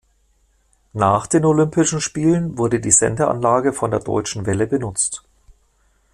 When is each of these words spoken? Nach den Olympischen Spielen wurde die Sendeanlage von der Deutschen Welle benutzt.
Nach 0.93 1.27
den 1.27 1.45
Olympischen 1.45 2.01
Spielen 2.01 2.57
wurde 2.57 2.79
die 2.79 2.89
Sendeanlage 2.89 3.71
von 3.71 3.91
der 3.91 3.99
Deutschen 3.99 4.47
Welle 4.47 4.65
benutzt. 4.65 5.21